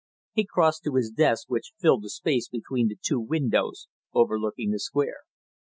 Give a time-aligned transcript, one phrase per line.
[0.33, 4.79] He crossed to his desk which filled the space between the two windows overlooking the
[4.79, 5.19] Square.